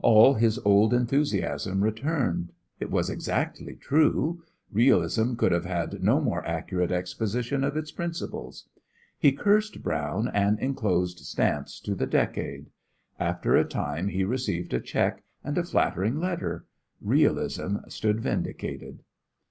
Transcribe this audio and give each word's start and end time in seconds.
All 0.00 0.34
his 0.34 0.58
old 0.66 0.92
enthusiasm 0.92 1.82
returned. 1.82 2.52
It 2.78 2.90
was 2.90 3.08
exactly 3.08 3.74
true. 3.74 4.42
Realism 4.70 5.32
could 5.32 5.50
have 5.50 5.64
had 5.64 6.02
no 6.02 6.20
more 6.20 6.44
accurate 6.46 6.92
exposition 6.92 7.64
of 7.64 7.74
its 7.74 7.90
principles. 7.90 8.68
He 9.18 9.32
cursed 9.32 9.82
Brown, 9.82 10.28
and 10.34 10.60
inclosed 10.60 11.20
stamps 11.20 11.80
to 11.80 11.94
the 11.94 12.06
Decade. 12.06 12.66
After 13.18 13.56
a 13.56 13.64
time 13.64 14.08
he 14.08 14.24
received 14.24 14.74
a 14.74 14.80
check 14.80 15.22
and 15.42 15.56
a 15.56 15.64
flattering 15.64 16.20
letter. 16.20 16.66
Realism 17.00 17.76
stood 17.88 18.20
vindicated! 18.20 19.02